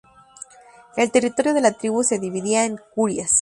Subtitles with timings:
[0.97, 3.29] El territorio de la tribu se dividía en curias.